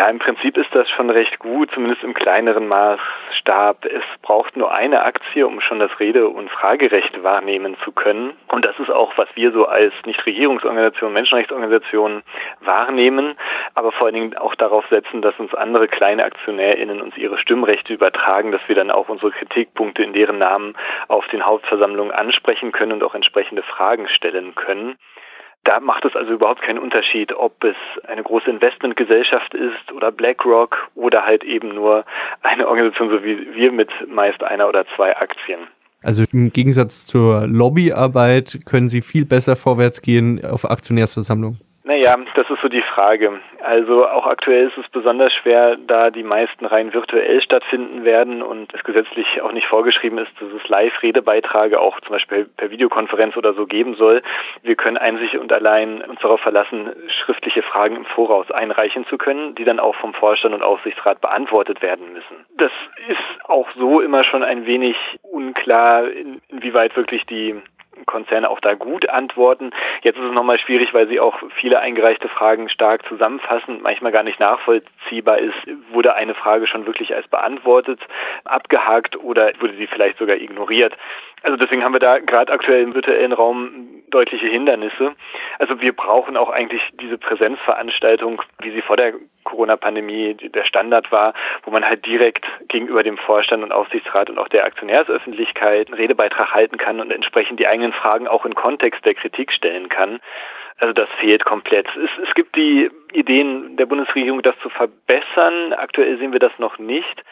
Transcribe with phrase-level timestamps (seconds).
[0.00, 3.84] Ja, im Prinzip ist das schon recht gut, zumindest im kleineren Maßstab.
[3.84, 8.32] Es braucht nur eine Aktie, um schon das Rede- und Fragerecht wahrnehmen zu können.
[8.48, 12.22] Und das ist auch, was wir so als Nichtregierungsorganisation, Menschenrechtsorganisationen
[12.60, 13.36] wahrnehmen,
[13.74, 17.92] aber vor allen Dingen auch darauf setzen, dass uns andere kleine AktionärInnen uns ihre Stimmrechte
[17.92, 20.78] übertragen, dass wir dann auch unsere Kritikpunkte in deren Namen
[21.08, 24.96] auf den Hauptversammlungen ansprechen können und auch entsprechende Fragen stellen können.
[25.64, 27.76] Da macht es also überhaupt keinen Unterschied, ob es
[28.08, 32.04] eine große Investmentgesellschaft ist oder BlackRock oder halt eben nur
[32.42, 35.60] eine Organisation so wie wir mit meist einer oder zwei Aktien.
[36.02, 41.60] Also im Gegensatz zur Lobbyarbeit können Sie viel besser vorwärts gehen auf Aktionärsversammlungen.
[41.82, 43.40] Naja, das ist so die Frage.
[43.62, 48.74] Also auch aktuell ist es besonders schwer, da die meisten rein virtuell stattfinden werden und
[48.74, 53.54] es gesetzlich auch nicht vorgeschrieben ist, dass es Live-Redebeiträge auch zum Beispiel per Videokonferenz oder
[53.54, 54.22] so geben soll.
[54.62, 59.54] Wir können einzig und allein uns darauf verlassen, schriftliche Fragen im Voraus einreichen zu können,
[59.54, 62.44] die dann auch vom Vorstand und Aufsichtsrat beantwortet werden müssen.
[62.58, 62.72] Das
[63.08, 66.08] ist auch so immer schon ein wenig unklar,
[66.50, 67.62] inwieweit wirklich die
[68.06, 69.70] Konzerne auch da gut antworten.
[70.02, 74.22] Jetzt ist es nochmal schwierig, weil sie auch viele eingereichte Fragen stark zusammenfassen, manchmal gar
[74.22, 75.54] nicht nachvollziehbar ist,
[75.92, 78.00] wurde eine Frage schon wirklich als beantwortet,
[78.44, 80.96] abgehakt oder wurde sie vielleicht sogar ignoriert.
[81.42, 85.14] Also deswegen haben wir da gerade aktuell im virtuellen Raum deutliche Hindernisse.
[85.58, 89.14] Also wir brauchen auch eigentlich diese Präsenzveranstaltung, wie sie vor der
[89.50, 91.34] Corona-Pandemie der Standard war,
[91.64, 96.54] wo man halt direkt gegenüber dem Vorstand und Aufsichtsrat und auch der Aktionärsöffentlichkeit einen Redebeitrag
[96.54, 100.20] halten kann und entsprechend die eigenen Fragen auch in Kontext der Kritik stellen kann.
[100.78, 101.86] Also das fehlt komplett.
[101.96, 105.74] Es, es gibt die Ideen der Bundesregierung, das zu verbessern.
[105.74, 107.22] Aktuell sehen wir das noch nicht.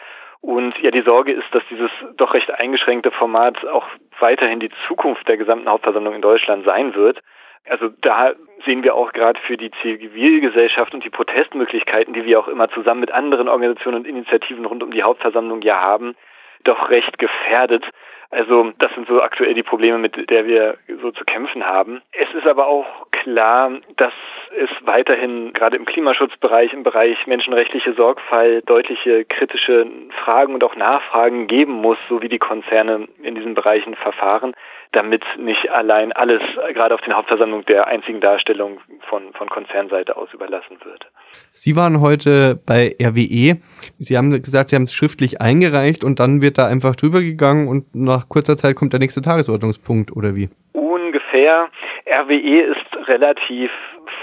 [0.41, 3.85] Und ja, die Sorge ist, dass dieses doch recht eingeschränkte Format auch
[4.19, 7.21] weiterhin die Zukunft der gesamten Hauptversammlung in Deutschland sein wird.
[7.67, 8.33] Also da
[8.65, 13.01] sehen wir auch gerade für die Zivilgesellschaft und die Protestmöglichkeiten, die wir auch immer zusammen
[13.01, 16.15] mit anderen Organisationen und Initiativen rund um die Hauptversammlung ja haben,
[16.63, 17.85] doch recht gefährdet.
[18.31, 22.01] Also das sind so aktuell die Probleme, mit der wir so zu kämpfen haben.
[22.11, 24.13] Es ist aber auch klar, dass
[24.55, 29.87] es weiterhin gerade im Klimaschutzbereich, im Bereich menschenrechtliche Sorgfalt deutliche kritische
[30.23, 34.53] Fragen und auch Nachfragen geben muss, so wie die Konzerne in diesen Bereichen verfahren
[34.91, 36.41] damit nicht allein alles
[36.73, 41.05] gerade auf den Hauptversammlungen der einzigen Darstellung von, von Konzernseite aus überlassen wird.
[41.51, 43.59] Sie waren heute bei RWE.
[43.99, 47.67] Sie haben gesagt, Sie haben es schriftlich eingereicht und dann wird da einfach drüber gegangen
[47.67, 50.49] und nach kurzer Zeit kommt der nächste Tagesordnungspunkt oder wie?
[50.73, 51.69] Ungefähr.
[52.07, 53.69] RWE ist relativ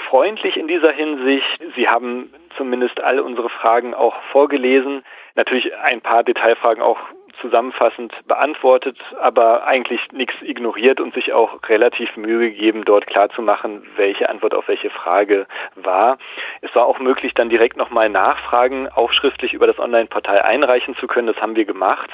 [0.08, 1.60] freundlich in dieser Hinsicht.
[1.76, 5.04] Sie haben zumindest all unsere Fragen auch vorgelesen.
[5.36, 6.98] Natürlich ein paar Detailfragen auch
[7.40, 14.28] zusammenfassend beantwortet, aber eigentlich nichts ignoriert und sich auch relativ Mühe gegeben, dort klarzumachen, welche
[14.28, 16.18] Antwort auf welche Frage war.
[16.60, 21.06] Es war auch möglich, dann direkt nochmal Nachfragen auch schriftlich über das Online-Portal einreichen zu
[21.06, 21.28] können.
[21.28, 22.10] Das haben wir gemacht.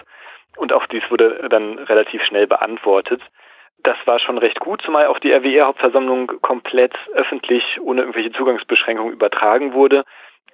[0.57, 3.23] Und auch dies wurde dann relativ schnell beantwortet.
[3.83, 9.73] Das war schon recht gut, zumal auch die RWE-Hauptversammlung komplett öffentlich ohne irgendwelche Zugangsbeschränkungen übertragen
[9.75, 10.05] wurde.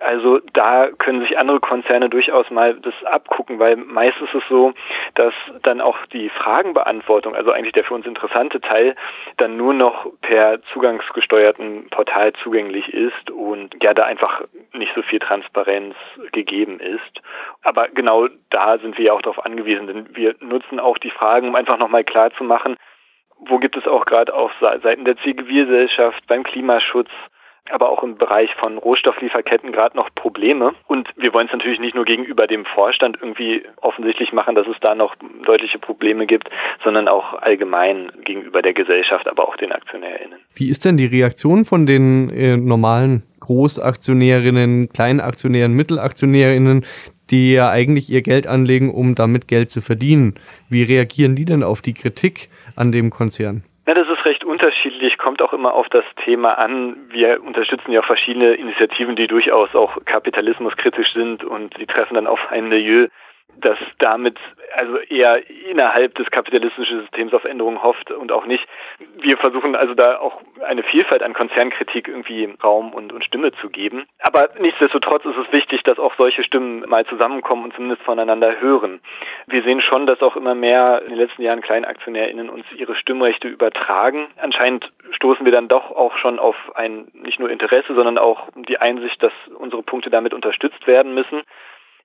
[0.00, 4.72] Also da können sich andere Konzerne durchaus mal das abgucken, weil meist ist es so,
[5.14, 8.94] dass dann auch die Fragenbeantwortung, also eigentlich der für uns interessante Teil,
[9.38, 14.42] dann nur noch per zugangsgesteuerten Portal zugänglich ist und ja da einfach
[14.72, 15.96] nicht so viel Transparenz
[16.32, 17.22] gegeben ist.
[17.62, 21.48] Aber genau da sind wir ja auch darauf angewiesen, denn wir nutzen auch die Fragen,
[21.48, 22.76] um einfach nochmal klar zu machen,
[23.40, 27.10] wo gibt es auch gerade auf Seiten der Zivilgesellschaft beim Klimaschutz
[27.70, 30.72] aber auch im Bereich von Rohstofflieferketten gerade noch Probleme.
[30.86, 34.76] Und wir wollen es natürlich nicht nur gegenüber dem Vorstand irgendwie offensichtlich machen, dass es
[34.80, 35.14] da noch
[35.44, 36.48] deutliche Probleme gibt,
[36.82, 40.38] sondern auch allgemein gegenüber der Gesellschaft, aber auch den AktionärInnen.
[40.54, 46.84] Wie ist denn die Reaktion von den äh, normalen Großaktionärinnen, Kleinaktionären, Mittelaktionärinnen,
[47.30, 50.34] die ja eigentlich ihr Geld anlegen, um damit Geld zu verdienen?
[50.68, 53.62] Wie reagieren die denn auf die Kritik an dem Konzern?
[54.18, 56.96] Ist recht unterschiedlich, kommt auch immer auf das Thema an.
[57.08, 62.40] Wir unterstützen ja verschiedene Initiativen, die durchaus auch kapitalismuskritisch sind und die treffen dann auf
[62.50, 63.06] ein Milieu,
[63.60, 64.38] das damit
[64.74, 68.66] also eher innerhalb des kapitalistischen Systems auf Änderungen hofft und auch nicht.
[69.20, 73.70] Wir versuchen also da auch eine Vielfalt an Konzernkritik irgendwie Raum und, und Stimme zu
[73.70, 74.06] geben.
[74.20, 79.00] Aber nichtsdestotrotz ist es wichtig, dass auch solche Stimmen mal zusammenkommen und zumindest voneinander hören.
[79.46, 83.48] Wir sehen schon, dass auch immer mehr in den letzten Jahren KleinaktionärInnen uns ihre Stimmrechte
[83.48, 84.28] übertragen.
[84.36, 88.78] Anscheinend stoßen wir dann doch auch schon auf ein nicht nur Interesse, sondern auch die
[88.78, 91.42] Einsicht, dass unsere Punkte damit unterstützt werden müssen.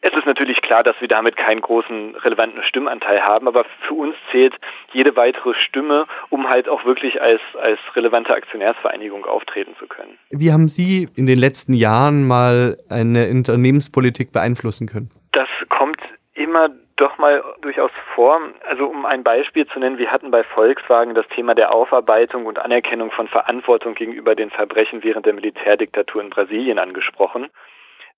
[0.05, 4.15] Es ist natürlich klar, dass wir damit keinen großen relevanten Stimmanteil haben, aber für uns
[4.31, 4.53] zählt
[4.91, 10.17] jede weitere Stimme, um halt auch wirklich als, als relevante Aktionärsvereinigung auftreten zu können.
[10.29, 15.09] Wie haben Sie in den letzten Jahren mal eine Unternehmenspolitik beeinflussen können?
[15.31, 16.01] Das kommt
[16.33, 18.41] immer doch mal durchaus vor.
[18.67, 22.59] Also um ein Beispiel zu nennen, wir hatten bei Volkswagen das Thema der Aufarbeitung und
[22.59, 27.47] Anerkennung von Verantwortung gegenüber den Verbrechen während der Militärdiktatur in Brasilien angesprochen.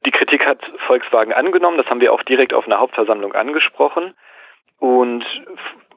[0.06, 4.14] Die Kritik hat Volkswagen angenommen, das haben wir auch direkt auf einer Hauptversammlung angesprochen.
[4.78, 5.26] Und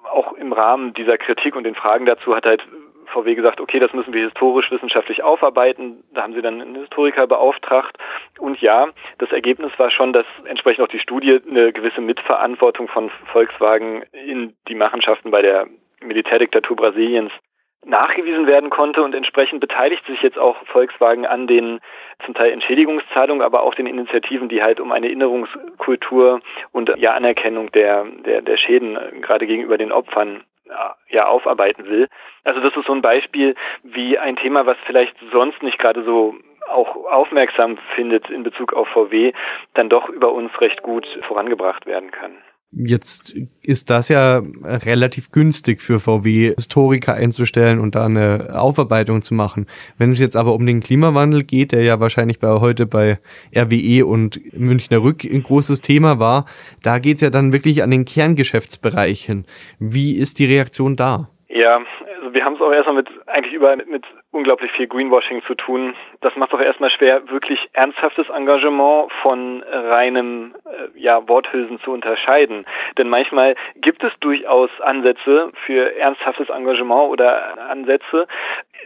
[0.05, 2.67] auch im Rahmen dieser Kritik und den Fragen dazu hat halt
[3.07, 6.05] VW gesagt, okay, das müssen wir historisch wissenschaftlich aufarbeiten.
[6.13, 7.97] Da haben sie dann einen Historiker beauftragt.
[8.39, 8.89] Und ja,
[9.19, 14.57] das Ergebnis war schon, dass entsprechend auch die Studie eine gewisse Mitverantwortung von Volkswagen in
[14.69, 15.67] die Machenschaften bei der
[16.01, 17.33] Militärdiktatur Brasiliens
[17.85, 21.81] nachgewiesen werden konnte und entsprechend beteiligt sich jetzt auch Volkswagen an den
[22.25, 26.41] zum Teil Entschädigungszahlungen, aber auch den Initiativen, die halt um eine Erinnerungskultur
[26.73, 31.87] und ja Anerkennung der, der, der Schäden äh, gerade gegenüber den Opfern äh, ja aufarbeiten
[31.87, 32.09] will.
[32.45, 36.35] Also das ist so ein Beispiel, wie ein Thema, was vielleicht sonst nicht gerade so
[36.69, 39.33] auch aufmerksam findet in Bezug auf VW,
[39.75, 42.33] dann doch über uns recht gut vorangebracht werden kann.
[42.71, 49.33] Jetzt ist das ja relativ günstig für VW, Historiker einzustellen und da eine Aufarbeitung zu
[49.33, 49.67] machen.
[49.97, 53.21] Wenn es jetzt aber um den Klimawandel geht, der ja wahrscheinlich bei heute bei
[53.57, 56.45] RWE und Münchner Rück ein großes Thema war,
[56.83, 59.47] da geht es ja dann wirklich an den Kerngeschäftsbereich hin.
[59.79, 61.31] Wie ist die Reaktion da?
[61.49, 61.81] Ja,
[62.19, 65.55] also wir haben es auch erstmal mit eigentlich überall mit, mit unglaublich viel Greenwashing zu
[65.55, 65.95] tun.
[66.21, 72.67] Das macht doch erstmal schwer, wirklich ernsthaftes Engagement von reinem äh, ja, Worthülsen zu unterscheiden.
[72.97, 78.27] Denn manchmal gibt es durchaus Ansätze für ernsthaftes Engagement oder Ansätze.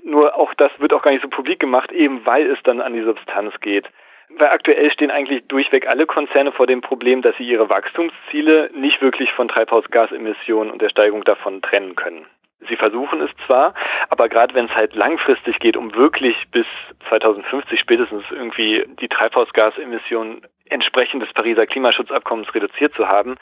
[0.04, 2.94] Nur auch das wird auch gar nicht so publik gemacht, eben weil es dann an
[2.94, 3.88] die Substanz geht.
[4.30, 9.02] Weil aktuell stehen eigentlich durchweg alle Konzerne vor dem Problem, dass sie ihre Wachstumsziele nicht
[9.02, 12.26] wirklich von Treibhausgasemissionen und der Steigung davon trennen können.
[12.68, 13.74] Sie versuchen es zwar,
[14.08, 16.66] aber gerade wenn es halt langfristig geht, um wirklich bis
[17.08, 23.36] 2050 spätestens irgendwie die Treibhausgasemissionen entsprechend des Pariser Klimaschutzabkommens reduziert zu haben,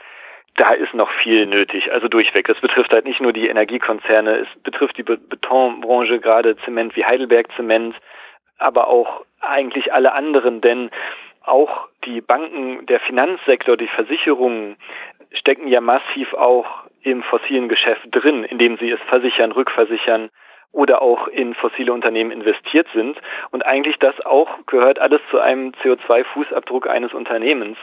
[0.57, 2.49] da ist noch viel nötig, also durchweg.
[2.49, 7.49] Das betrifft halt nicht nur die Energiekonzerne, es betrifft die Betonbranche, gerade Zement wie Heidelberg
[7.57, 7.95] Zement,
[8.59, 10.91] aber auch eigentlich alle anderen, denn
[11.43, 14.77] auch die Banken, der Finanzsektor, die Versicherungen
[15.33, 20.31] stecken ja massiv auch im fossilen Geschäft drin, indem sie es versichern, rückversichern
[20.73, 23.21] oder auch in fossile Unternehmen investiert sind.
[23.51, 27.77] Und eigentlich das auch gehört alles zu einem CO2-Fußabdruck eines Unternehmens.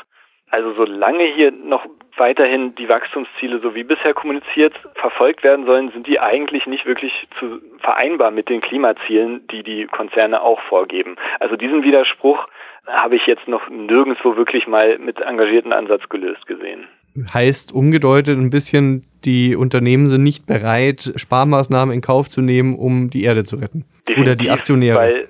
[0.49, 1.85] Also solange hier noch
[2.15, 7.27] weiterhin die Wachstumsziele so wie bisher kommuniziert verfolgt werden sollen, sind die eigentlich nicht wirklich
[7.37, 11.17] zu vereinbar mit den Klimazielen, die die Konzerne auch vorgeben.
[11.41, 12.47] Also diesen Widerspruch
[12.87, 16.87] habe ich jetzt noch nirgendwo wirklich mal mit engagierten Ansatz gelöst gesehen
[17.33, 23.09] heißt umgedeutet ein bisschen, die Unternehmen sind nicht bereit, Sparmaßnahmen in Kauf zu nehmen, um
[23.09, 23.85] die Erde zu retten.
[24.07, 24.97] Definitiv, Oder die Aktionäre.
[24.97, 25.27] Weil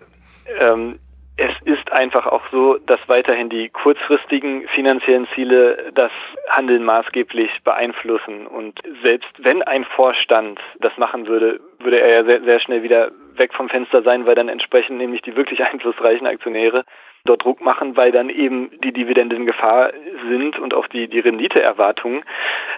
[0.60, 1.00] ähm,
[1.38, 6.12] es ist einfach auch so, dass weiterhin die kurzfristigen finanziellen Ziele das
[6.50, 8.48] Handeln maßgeblich beeinflussen.
[8.48, 13.12] Und selbst wenn ein Vorstand das machen würde, würde er ja sehr, sehr schnell wieder
[13.36, 16.84] weg vom Fenster sein, weil dann entsprechend nämlich die wirklich einflussreichen Aktionäre
[17.26, 19.92] dort Druck machen, weil dann eben die Dividenden in Gefahr
[20.30, 22.24] sind und auch die, die Renditeerwartungen.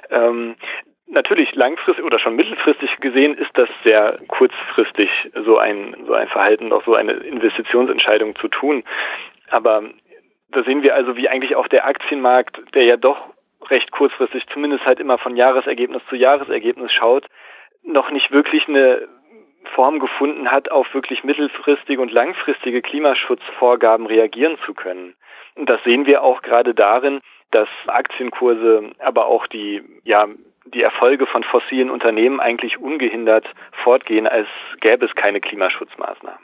[0.09, 0.55] Ähm,
[1.11, 5.09] Natürlich langfristig oder schon mittelfristig gesehen ist das sehr kurzfristig,
[5.43, 8.83] so ein, so ein Verhalten, auch so eine Investitionsentscheidung zu tun.
[9.49, 9.85] Aber
[10.51, 13.17] da sehen wir also, wie eigentlich auch der Aktienmarkt, der ja doch
[13.71, 17.25] recht kurzfristig, zumindest halt immer von Jahresergebnis zu Jahresergebnis schaut,
[17.81, 19.07] noch nicht wirklich eine
[19.75, 25.15] Form gefunden hat, auf wirklich mittelfristige und langfristige Klimaschutzvorgaben reagieren zu können.
[25.55, 27.19] Und das sehen wir auch gerade darin,
[27.51, 30.27] dass Aktienkurse, aber auch die, ja,
[30.73, 33.45] die Erfolge von fossilen Unternehmen eigentlich ungehindert
[33.83, 34.47] fortgehen, als
[34.81, 36.39] gäbe es keine Klimaschutzmaßnahmen.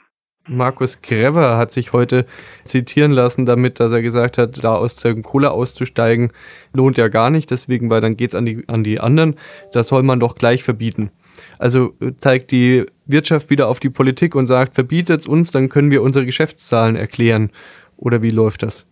[0.48, 2.24] Markus Grever hat sich heute
[2.64, 6.32] zitieren lassen damit, dass er gesagt hat, da aus der Kohle auszusteigen
[6.72, 9.36] lohnt ja gar nicht, deswegen, weil dann geht's an die, an die anderen,
[9.72, 11.10] das soll man doch gleich verbieten.
[11.58, 15.68] Also äh, zeigt die Wirtschaft wieder auf die Politik und sagt, verbietet es uns, dann
[15.68, 17.50] können wir unsere Geschäftszahlen erklären.
[17.96, 18.86] Oder wie läuft das?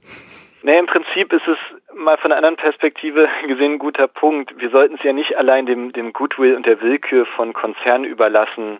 [0.62, 1.58] Nee, im Prinzip ist es
[1.94, 4.58] mal von einer anderen Perspektive gesehen ein guter Punkt.
[4.58, 8.78] Wir sollten es ja nicht allein dem, dem Goodwill und der Willkür von Konzernen überlassen,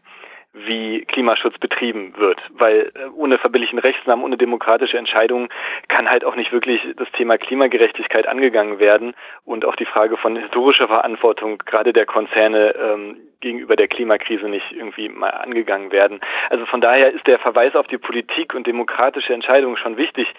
[0.55, 2.41] wie Klimaschutz betrieben wird.
[2.51, 5.49] Weil äh, ohne verbindlichen Rechtsnamen, ohne demokratische Entscheidungen
[5.89, 10.37] kann halt auch nicht wirklich das Thema Klimagerechtigkeit angegangen werden und auch die Frage von
[10.37, 16.21] historischer Verantwortung gerade der Konzerne ähm, gegenüber der Klimakrise nicht irgendwie mal angegangen werden.
[16.49, 20.33] Also von daher ist der Verweis auf die Politik und demokratische Entscheidungen schon wichtig.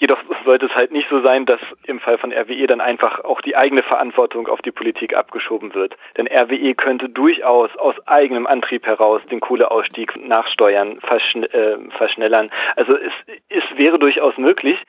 [0.00, 3.40] Jedoch sollte es halt nicht so sein, dass im Fall von RWE dann einfach auch
[3.40, 5.96] die eigene Verantwortung auf die Politik abgeschoben wird.
[6.16, 12.50] Denn RWE könnte durchaus aus eigenem Antrieb heraus den Kohleausstieg nachsteuern, verschn äh, verschnellern.
[12.74, 13.12] Also es,
[13.48, 14.82] es wäre durchaus möglich.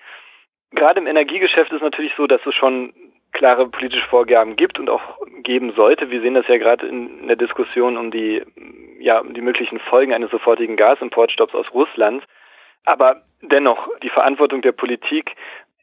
[0.72, 2.94] Gerade im Energiegeschäft ist natürlich so, dass es schon
[3.34, 5.02] klare politische Vorgaben gibt und auch
[5.44, 6.10] geben sollte.
[6.10, 8.44] Wir sehen das ja gerade in der Diskussion um die,
[9.00, 12.24] ja, um die möglichen Folgen eines sofortigen Gasimportstopps aus Russland.
[12.86, 15.32] Aber dennoch, die Verantwortung der Politik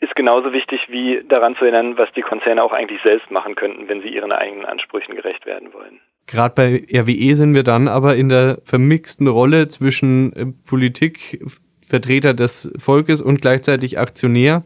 [0.01, 3.89] ist genauso wichtig wie daran zu erinnern, was die Konzerne auch eigentlich selbst machen könnten,
[3.89, 6.01] wenn sie ihren eigenen Ansprüchen gerecht werden wollen.
[6.27, 11.45] Gerade bei RWE sind wir dann aber in der vermixten Rolle zwischen äh, Politik,
[11.87, 14.65] Vertreter des Volkes und gleichzeitig Aktionär.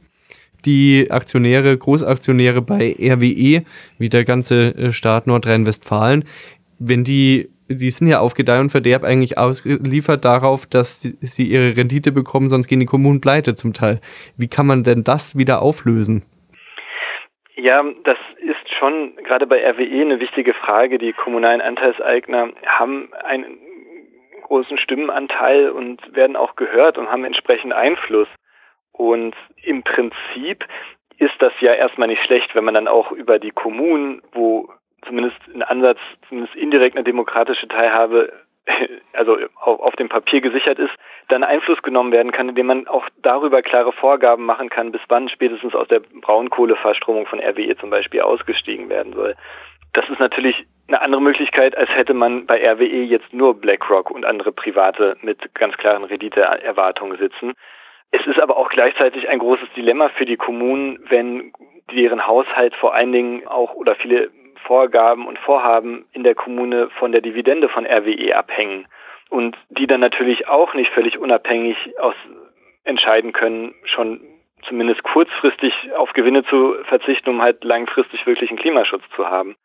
[0.67, 3.65] Die Aktionäre, Großaktionäre bei RWE,
[3.99, 6.25] wie der ganze äh, Staat Nordrhein-Westfalen,
[6.79, 11.77] wenn die die sind ja auf Gedeih und Verderb eigentlich ausgeliefert darauf, dass sie ihre
[11.77, 14.01] Rendite bekommen, sonst gehen die Kommunen pleite zum Teil.
[14.37, 16.25] Wie kann man denn das wieder auflösen?
[17.57, 20.99] Ja, das ist schon gerade bei RWE eine wichtige Frage.
[20.99, 23.59] Die kommunalen Anteilseigner haben einen
[24.43, 28.29] großen Stimmenanteil und werden auch gehört und haben entsprechend Einfluss.
[28.93, 30.67] Und im Prinzip
[31.19, 34.69] ist das ja erstmal nicht schlecht, wenn man dann auch über die Kommunen, wo
[35.05, 38.33] zumindest in Ansatz, zumindest indirekt eine demokratische Teilhabe,
[39.13, 40.93] also auf, auf dem Papier gesichert ist,
[41.29, 45.29] dann Einfluss genommen werden kann, indem man auch darüber klare Vorgaben machen kann, bis wann
[45.29, 49.35] spätestens aus der Braunkohleverstromung von RWE zum Beispiel ausgestiegen werden soll.
[49.93, 54.25] Das ist natürlich eine andere Möglichkeit, als hätte man bei RWE jetzt nur BlackRock und
[54.25, 57.55] andere Private mit ganz klaren Renditeerwartungen sitzen.
[58.11, 61.53] Es ist aber auch gleichzeitig ein großes Dilemma für die Kommunen, wenn
[61.93, 64.31] deren Haushalt vor allen Dingen auch oder viele
[64.65, 68.87] Vorgaben und Vorhaben in der Kommune von der Dividende von RWE abhängen
[69.31, 72.15] und die dann natürlich auch nicht völlig unabhängig aus
[72.85, 74.21] entscheiden können, schon
[74.69, 79.57] zumindest kurzfristig auf Gewinne zu verzichten, um halt langfristig wirklich einen Klimaschutz zu haben.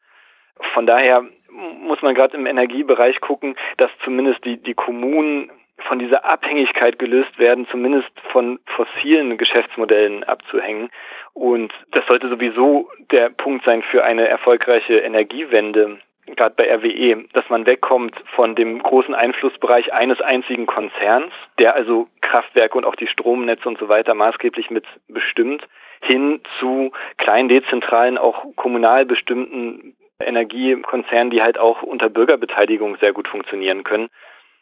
[0.74, 5.52] Von daher muss man gerade im Energiebereich gucken, dass zumindest die, die Kommunen
[5.90, 10.90] von dieser Abhängigkeit gelöst werden, zumindest von fossilen Geschäftsmodellen abzuhängen.
[11.34, 15.98] Und das sollte sowieso der Punkt sein für eine erfolgreiche Energiewende,
[16.36, 22.08] gerade bei RWE, dass man wegkommt von dem großen Einflussbereich eines einzigen Konzerns, der also
[22.22, 25.68] Kraftwerke und auch die Stromnetze und so weiter maßgeblich mit bestimmt,
[26.02, 33.28] hin zu kleinen dezentralen, auch kommunal bestimmten Energiekonzernen, die halt auch unter Bürgerbeteiligung sehr gut
[33.28, 34.10] funktionieren können.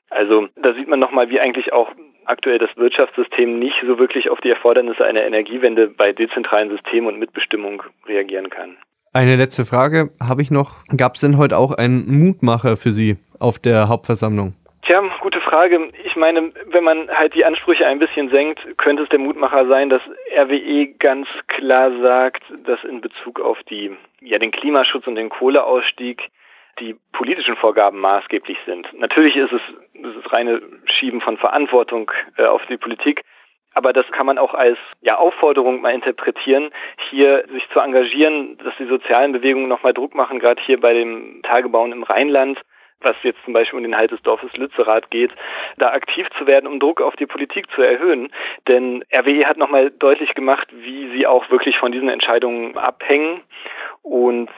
[0.10, 1.92] Also da sieht man nochmal, wie eigentlich auch
[2.26, 7.20] aktuell das Wirtschaftssystem nicht so wirklich auf die Erfordernisse einer Energiewende bei dezentralen Systemen und
[7.20, 8.78] Mitbestimmung reagieren kann.
[9.14, 10.84] Eine letzte Frage habe ich noch.
[10.96, 14.54] Gab es denn heute auch einen Mutmacher für Sie auf der Hauptversammlung?
[14.84, 15.92] Tja, gute Frage.
[16.06, 19.90] Ich meine, wenn man halt die Ansprüche ein bisschen senkt, könnte es der Mutmacher sein,
[19.90, 20.02] dass
[20.38, 26.30] RWE ganz klar sagt, dass in Bezug auf die, ja, den Klimaschutz und den Kohleausstieg
[26.79, 28.88] die politischen Vorgaben maßgeblich sind.
[28.93, 29.62] Natürlich ist es,
[29.93, 33.24] das reine Schieben von Verantwortung äh, auf die Politik,
[33.74, 36.72] aber das kann man auch als ja, Aufforderung mal interpretieren,
[37.10, 41.41] hier sich zu engagieren, dass die sozialen Bewegungen nochmal Druck machen, gerade hier bei dem
[41.43, 42.60] Tagebauen im Rheinland,
[43.01, 45.31] was jetzt zum Beispiel um den Halt des Dorfes Lützerath geht,
[45.77, 48.31] da aktiv zu werden, um Druck auf die Politik zu erhöhen.
[48.67, 53.41] Denn RWE hat nochmal deutlich gemacht, wie sie auch wirklich von diesen Entscheidungen abhängen
[54.08, 54.50] und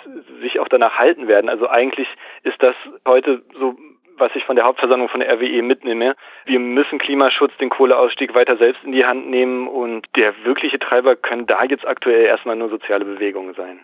[0.41, 1.49] sich auch danach halten werden.
[1.49, 2.07] Also eigentlich
[2.43, 2.75] ist das
[3.07, 3.75] heute so,
[4.17, 6.15] was ich von der Hauptversammlung von der RWE mitnehme.
[6.45, 11.15] Wir müssen Klimaschutz, den Kohleausstieg weiter selbst in die Hand nehmen und der wirkliche Treiber
[11.15, 13.79] können da jetzt aktuell erstmal nur soziale Bewegungen sein.